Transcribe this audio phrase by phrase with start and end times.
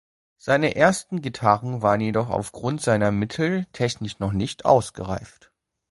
[0.39, 5.51] Seine ersten Gitarren waren jedoch aufgrund seiner Mittel technisch noch nicht ausgereift.